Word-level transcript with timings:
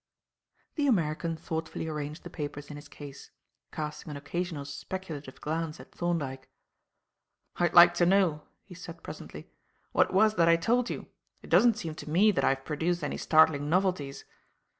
The 0.77 0.87
American 0.87 1.37
thoughtfully 1.37 1.87
arranged 1.87 2.23
the 2.23 2.31
papers 2.31 2.71
in 2.71 2.75
his 2.75 2.87
case, 2.87 3.29
casting 3.71 4.09
an 4.09 4.17
occasional 4.17 4.65
speculative 4.65 5.39
glance 5.41 5.79
at 5.79 5.91
Thorndyke. 5.91 6.49
"I'd 7.57 7.75
like 7.75 7.93
to 7.93 8.07
know," 8.07 8.41
he 8.63 8.73
said 8.73 9.03
presently, 9.03 9.51
"what 9.91 10.09
it 10.09 10.13
was 10.15 10.37
that 10.37 10.49
I 10.49 10.55
told 10.55 10.89
you. 10.89 11.05
It 11.43 11.51
doesn't 11.51 11.77
seem 11.77 11.93
to 11.93 12.09
me 12.09 12.31
that 12.31 12.43
I 12.43 12.49
have 12.55 12.65
produced 12.65 13.03
any 13.03 13.17
startling 13.17 13.69
novelties. 13.69 14.25